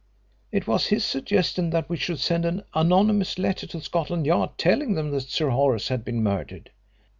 [0.51, 4.95] It was his suggestion that we should send an anonymous letter to Scotland Yard telling
[4.95, 6.71] them Sir Horace had been murdered.